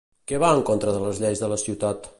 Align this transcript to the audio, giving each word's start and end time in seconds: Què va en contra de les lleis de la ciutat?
Què 0.31 0.39
va 0.43 0.49
en 0.59 0.63
contra 0.69 0.95
de 0.97 1.03
les 1.05 1.21
lleis 1.27 1.45
de 1.45 1.53
la 1.55 1.63
ciutat? 1.67 2.07